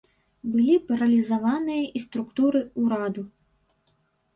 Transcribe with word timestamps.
Былі 0.55 0.77
паралізаваныя 0.87 1.83
і 1.97 2.03
структуры 2.07 2.67
ўраду. 2.83 3.23